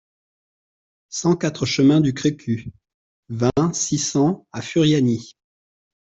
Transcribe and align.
cent 1.09 1.35
quatre 1.35 1.67
chemin 1.67 2.01
du 2.01 2.11
Grecu, 2.11 2.71
vingt, 3.29 3.75
six 3.75 3.99
cents 3.99 4.47
à 4.51 4.59
Furiani 4.63 5.35